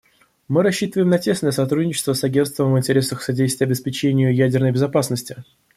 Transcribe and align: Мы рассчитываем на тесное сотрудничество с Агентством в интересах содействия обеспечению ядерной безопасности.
Мы 0.47 0.63
рассчитываем 0.63 1.11
на 1.11 1.19
тесное 1.19 1.51
сотрудничество 1.51 2.13
с 2.13 2.23
Агентством 2.23 2.73
в 2.73 2.77
интересах 2.79 3.21
содействия 3.21 3.67
обеспечению 3.67 4.33
ядерной 4.35 4.71
безопасности. 4.71 5.43